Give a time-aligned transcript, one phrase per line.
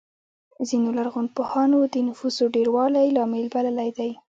[0.67, 4.11] ځینو لرغونپوهانو د نفوسو ډېروالی لامل بللی دی